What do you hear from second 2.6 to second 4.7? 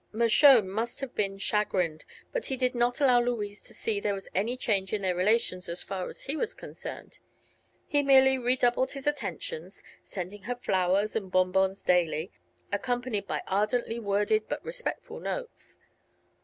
not allow Louise to see there was any